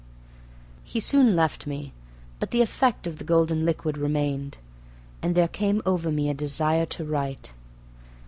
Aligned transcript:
He 0.83 0.99
soon 0.99 1.35
left 1.35 1.67
me, 1.67 1.93
but 2.39 2.49
the 2.49 2.63
effect 2.63 3.05
of 3.05 3.19
the 3.19 3.23
golden 3.23 3.65
liquid 3.65 3.99
remained, 3.99 4.57
and 5.21 5.35
there 5.35 5.47
came 5.47 5.79
over 5.85 6.11
me 6.11 6.27
a 6.27 6.33
desire 6.33 6.87
to 6.87 7.05
write. 7.05 7.53